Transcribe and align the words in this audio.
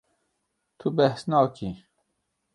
Tu 0.79 0.87
behs 0.97 1.21
nakî. 1.31 1.69